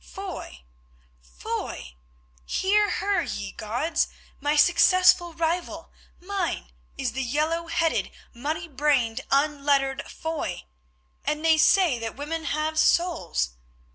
[0.03, 0.63] "Foy!
[1.21, 1.93] Foy!
[2.47, 4.07] Hear her, ye gods!
[4.39, 12.15] My successful rival, mine, is the yellow headed, muddy brained, unlettered Foy—and they say that
[12.15, 13.51] women have souls!